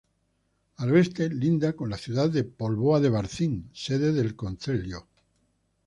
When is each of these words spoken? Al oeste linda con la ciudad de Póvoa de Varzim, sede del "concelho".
Al 0.77 0.91
oeste 0.93 1.29
linda 1.29 1.73
con 1.73 1.87
la 1.91 1.95
ciudad 1.95 2.27
de 2.31 2.43
Póvoa 2.43 2.99
de 2.99 3.09
Varzim, 3.11 3.67
sede 3.71 4.11
del 4.11 4.35
"concelho". 4.35 5.05